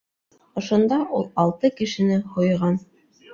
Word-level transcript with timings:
Ошонда 0.61 0.97
ул 1.17 1.27
алты 1.43 1.71
кешене 1.83 2.19
һуйған. 2.33 2.81